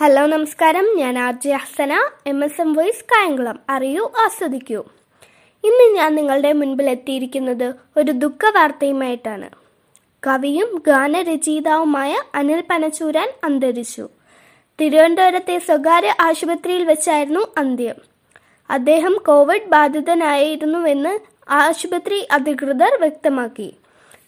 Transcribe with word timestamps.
Hello 0.00 0.26
നമസ്കാരം. 0.26 0.96
ഞാൻ 0.96 1.18
R 1.18 1.32
J 1.32 1.52
Hasana 1.52 2.08
M 2.26 2.44
S 2.44 2.60
M 2.60 2.72
voice 2.72 3.04
Kayamkulam. 3.04 3.58
അറിയൂ 3.70 4.10
ആസ്വദിക്കൂ. 4.24 4.84
ഇന്ന് 5.64 5.96
ഞാൻ 5.96 6.14
നിങ്ങളുടെ 6.14 6.52
മുൻപിൽ 6.52 6.90
എത്തിയിരിക്കുന്നത് 6.90 7.74
ഒരു 7.96 8.12
ദുഃഖ 8.12 8.50
വാർത്തയുമായിട്ടാണ് 8.54 9.50
കവിയും 10.26 10.82
ഗാനരചയിതാവുമായ 10.86 12.16
അനിൽ 12.34 12.64
പനച്ചൂരാൻ 12.70 13.28
അന്തരിച്ചു. 13.44 14.08
തിരുവനന്തപുരത്തെ 14.80 15.58
സ്വകാര്യ 15.58 16.14
ആശുപത്രിയിൽ 16.20 16.84
വെച്ചായിരുന്നു 16.84 17.40
അന്ത്യം. 17.58 17.94
അദ്ദേഹം 18.70 19.16
കോവിഡ് 19.26 19.68
ബാധിതനായിരുന്നുവെന്ന് 19.68 21.18
ആശുപത്രി 21.50 22.28
അധികൃതർ 22.30 22.98
വ്യക്തമാക്കി. 23.00 23.76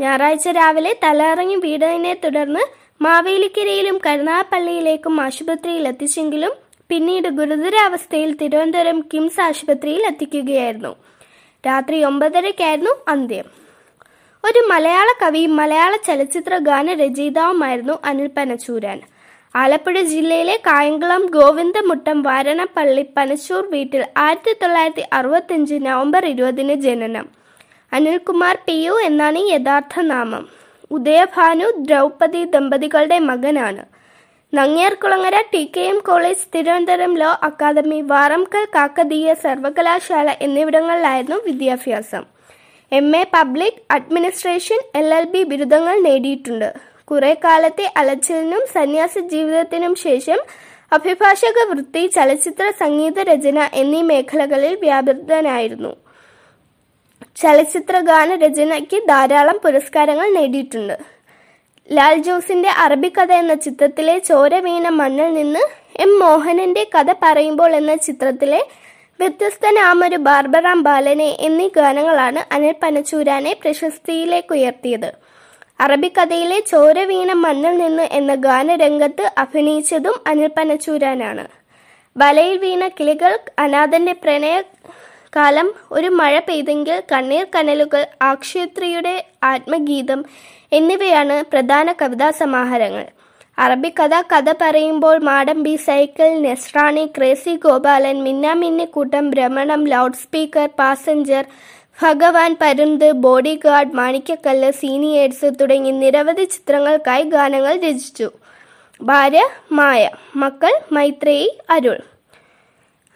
ഞായറാഴ്ച 0.00 0.48
രാവിലെ 0.48 0.96
തലയിറങ്ങി 1.04 1.54
വീടതിനെ 1.54 2.14
തുടർന്ന് 2.24 2.81
മാവേലിക്കരയിലും 3.04 4.00
കരുനാഗപ്പള്ളിയിലേക്കും 4.06 5.20
ആശുപത്രിയിൽ 5.20 5.84
എത്തിച്ചെങ്കിലും 5.88 6.52
പിന്നീട് 6.90 7.28
ഗുരുതരാവസ്ഥയിൽ 7.28 8.30
തിരുവനന്തപുരം 8.40 8.98
കിംസ് 9.00 9.40
ആശുപത്രിയിൽ 9.40 10.02
എത്തിക്കുകയായിരുന്നു. 10.06 10.92
രാത്രി 11.66 12.04
ഒമ്പതരയ്ക്കായിരുന്നു 12.04 12.92
അന്ത്യം. 13.08 13.46
ഒരു 14.44 14.60
മലയാള 14.72 15.08
കവിയും 15.22 15.56
മലയാള 15.56 15.96
ചലച്ചിത്ര 15.96 16.54
ഗാന 16.58 16.94
രചയിതാവുമായിരുന്നു 16.94 17.98
അനിൽ 18.04 18.30
പനച്ചൂരാൻ. 18.36 19.00
ആലപ്പുഴ 19.54 20.00
ജില്ലയിലെ 20.12 20.56
കായംകുളം 20.66 21.22
ഗോവിന്ദമുട്ടം 21.26 22.22
വാരണപ്പള്ളി 22.22 23.04
പനച്ചൂർ 23.16 23.62
വീട്ടിൽ 23.70 24.02
ആയിരത്തി 24.16 24.52
തൊള്ളായിരത്തി 24.52 25.04
അറുപത്തിയഞ്ച് 25.12 25.74
നവംബർ 25.74 26.24
ഇരുപതിന് 26.26 26.74
ജനനം. 26.86 27.26
അനിൽകുമാർ 27.92 28.58
പി 28.66 28.76
യു 28.84 28.94
എന്നാണ് 29.08 29.40
യഥാർത്ഥ 29.54 30.00
നാമം 30.00 30.44
ഉദയഭാനു 30.96 31.66
ദ്രൗപദി 31.78 32.44
ദമ്പതികളുടെ 32.44 33.18
മകനാണ്. 33.18 33.84
Nangiarkulangara 34.54 35.36
T 35.40 35.72
K 35.76 35.80
M 35.80 35.98
college 35.98 36.48
Thiruvananthapuram 36.54 37.12
law 37.18 37.30
academy 37.42 38.00
Warangal 38.00 38.64
Kakatiya 38.74 39.34
സർവകലാശാല 39.34 40.36
എന്നിവിടങ്ങളിലായിരുന്നു 40.40 41.38
വിദ്യാഭ്യാസം. 41.46 42.24
M 42.92 43.16
A 43.16 43.22
public 43.34 43.80
administration 43.90 44.80
L 44.94 45.14
L 45.14 45.24
B 45.24 45.42
ബിരുദങ്ങൾ 45.42 46.02
നേടിയിട്ടുണ്ട്. 46.02 46.68
കുറെ 47.04 47.32
കാലത്തെ 47.44 47.92
അലച്ചിലിനും 47.96 48.62
സന്യാസ 48.74 49.18
ജീവിതത്തിനും 49.18 49.94
ശേഷം 49.94 50.40
അഭിഭാഷക 50.92 51.58
വൃത്തി 51.70 52.06
ചലച്ചിത്ര 52.06 52.70
സംഗീത 52.70 53.20
രചന 53.20 53.68
എന്നീ 53.74 54.02
മേഖലകളിൽ 54.02 54.74
വ്യാപൃതനായിരുന്നു. 54.80 55.92
ചലച്ചിത്ര 57.42 57.98
ഗാന 58.00 58.34
രചനയ്ക്ക് 58.34 58.98
ധാരാളം 59.08 59.56
പുരസ്കാരങ്ങൾ 59.64 60.28
നേടിയിട്ടുണ്ട്. 60.34 60.96
ലാൽ 61.92 62.16
ജോസിന്റെ 62.16 62.70
അറബിക്കഥ 62.84 63.32
എന്ന 63.32 63.54
ചിത്രത്തിലെ 63.54 64.18
ചോര 64.18 64.54
വീണ 64.58 64.88
മണ്ണിൽ 64.88 65.30
നിന്ന് 65.34 65.62
എം 65.96 66.12
മോഹനന്റെ 66.20 66.82
കഥ 66.94 67.10
പറയുമ്പോൾ 67.22 67.72
എന്ന 67.74 67.94
ചിത്രത്തിലെ 67.96 68.60
വ്യത്യസ്തനാമൊരു 69.20 70.16
ബാർബറാം 70.16 70.82
ബാലനെ 70.82 71.28
എന്നീ 71.40 71.66
ഗാനങ്ങളാണ് 71.76 72.40
അനിൽ 72.54 72.74
പനച്ചൂരാനെ 72.82 73.52
പ്രശസ്തിയിലേക്ക് 73.62 74.52
ഉയർത്തിയത്. 74.52 75.10
അറബിക്കഥയിലെ 75.80 76.58
ചോര 76.70 76.98
വീണ 77.04 77.32
മണ്ണിൽ 77.44 77.74
നിന്ന് 77.78 78.02
എന്ന 78.02 78.34
ഗാനരംഗത്ത് 78.46 79.24
അഭിനയിച്ചതും 79.38 80.16
അനിൽ 80.26 80.50
പനച്ചൂരാനാണ്. 80.58 81.44
വലയിൽ 82.16 82.56
വീണ 82.58 82.88
കിളികൾ 82.88 83.38
അനാഥന്റെ 83.58 84.12
പ്രണയ 84.12 84.56
കാലം 85.36 85.72
ഒരു 85.92 86.08
മഴ 86.08 86.38
പെയ്തെങ്കിൽ 86.38 87.02
കണ്ണീർ 87.12 87.46
കനലുകൾ 87.54 88.06
ആക്ഷേത്രിയുടെ 88.22 89.24
ആത്മഗീതം 89.44 90.24
എന്നിവയാണ് 90.72 91.44
പ്രധാന 91.52 91.92
കവിതാ 91.92 92.30
സമാഹാരങ്ങൾ. 92.30 93.06
Arabi 93.58 93.90
Katha 94.00 94.14
Katha 94.22 94.54
Parayumbol 94.60 95.18
Madambi 95.18 95.76
Cycle 95.76 96.28
Nasrani 96.40 97.06
Crazy 97.16 97.54
Gopalan 97.56 98.22
Minnaminni 98.22 98.84
Koottam 98.84 99.30
Bhramanam 99.30 99.86
Loud 99.86 100.14
speaker 100.14 100.68
passenger 100.78 101.44
ഭഗവാൻ 102.02 102.56
പരുന്ത് 102.60 103.12
ബോഡി 103.12 103.54
ഗാർഡ് 103.64 103.96
മാണിക്കക്കല്ല് 103.96 104.70
സീനിയേഴ്സ് 104.72 105.50
തുടങ്ങി 105.60 105.90
നിരവധി 105.90 106.44
ചിത്രങ്ങൾക്കായി 106.44 107.22
ഗാനങ്ങൾ 107.22 107.76
രചിച്ചു. 107.76 108.30
ഭാര്യ 109.00 109.42
മായ 109.72 110.10
മക്കൾ 110.36 110.72
മൈത്രേയി 110.92 111.50
അരുൾ. 111.70 112.11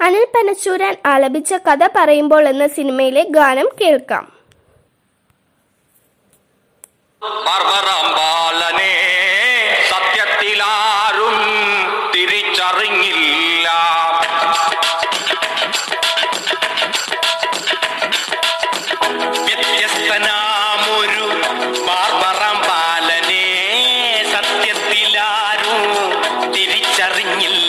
അനിൽ 0.00 0.26
പനച്ചൂരാൻ 0.34 0.96
ആലപിച്ച 1.06 1.54
കഥ 1.54 1.88
പറയുമ്പോൾ 1.96 2.48
എന്ന 2.48 2.66
സിനിമയിലെ 2.66 3.24
ഗാനം 3.30 3.68
കേൾക്കാം. 3.80 4.32
സത്യത്തിലാരും 9.90 11.36
തിരിച്ചറിഞ്ഞില്ല. 12.14 13.68
തിരിച്ചറിഞ്ഞില്ല. 26.54 27.65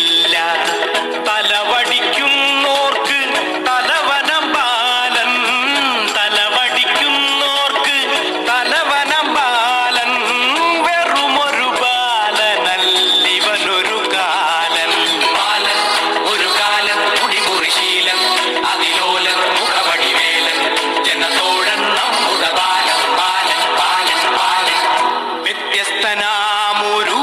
വ്യത്യസ്തനാമൊരു 26.07 27.21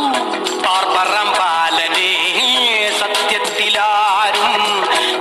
പാർപ്പറം 0.64 1.28
പാലനെ 1.36 2.10
സത്യത്തിലാരും 3.00 4.50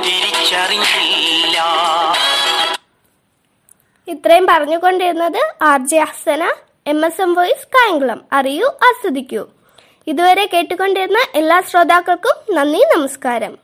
തിരിച്ചറിഞ്ഞില്ല. 0.06 1.58
ഇത്രയും 4.08 4.48
പറഞ്ഞുകൊണ്ടിരുന്നത് 4.52 5.42
R 5.70 5.80
J 5.92 6.02
Hasana 6.10 6.44
M 6.94 7.00
S 7.06 7.22
M 7.26 7.34
voice 7.34 7.70
Kayamkulam. 7.76 8.20
അറിയൂ 8.40 8.68
ആസ്വദിക്കൂ. 8.90 9.44
ഇതുവരെ 10.08 10.46
കേട്ടുകൊണ്ടിരുന്ന 10.54 11.22
എല്ലാ 11.42 11.60
ശ്രോതാക്കൾക്കും 11.70 12.56
നന്ദി 12.58 12.84
നമസ്കാരം. 12.96 13.56